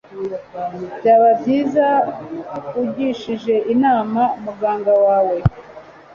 [0.97, 1.85] Byaba byiza
[2.81, 5.37] ugishije inama muganga wawe.